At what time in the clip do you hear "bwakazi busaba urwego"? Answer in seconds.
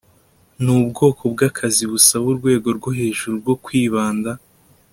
1.33-2.67